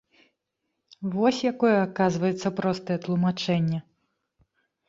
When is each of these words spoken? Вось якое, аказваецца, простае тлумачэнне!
Вось 1.15 1.41
якое, 1.51 1.75
аказваецца, 1.87 2.47
простае 2.61 2.97
тлумачэнне! 3.07 3.79